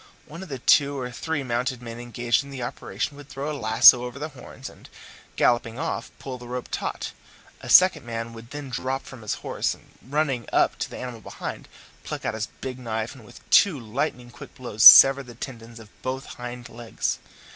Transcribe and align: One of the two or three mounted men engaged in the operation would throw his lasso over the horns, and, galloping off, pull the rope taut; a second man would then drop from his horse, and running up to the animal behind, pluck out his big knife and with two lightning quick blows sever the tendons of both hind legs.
One 0.25 0.41
of 0.41 0.49
the 0.49 0.57
two 0.57 0.97
or 0.97 1.11
three 1.11 1.43
mounted 1.43 1.79
men 1.79 1.99
engaged 1.99 2.43
in 2.43 2.49
the 2.49 2.63
operation 2.63 3.15
would 3.17 3.29
throw 3.29 3.53
his 3.53 3.61
lasso 3.61 4.03
over 4.03 4.17
the 4.17 4.29
horns, 4.29 4.67
and, 4.67 4.89
galloping 5.35 5.77
off, 5.77 6.09
pull 6.17 6.39
the 6.39 6.47
rope 6.47 6.69
taut; 6.71 7.11
a 7.61 7.69
second 7.69 8.03
man 8.03 8.33
would 8.33 8.49
then 8.49 8.71
drop 8.71 9.03
from 9.03 9.21
his 9.21 9.35
horse, 9.45 9.75
and 9.75 9.89
running 10.01 10.47
up 10.51 10.79
to 10.79 10.89
the 10.89 10.97
animal 10.97 11.21
behind, 11.21 11.67
pluck 12.03 12.25
out 12.25 12.33
his 12.33 12.47
big 12.61 12.79
knife 12.79 13.13
and 13.13 13.23
with 13.23 13.47
two 13.51 13.79
lightning 13.79 14.31
quick 14.31 14.55
blows 14.55 14.81
sever 14.81 15.21
the 15.21 15.35
tendons 15.35 15.79
of 15.79 15.87
both 16.01 16.25
hind 16.25 16.67
legs. 16.67 17.19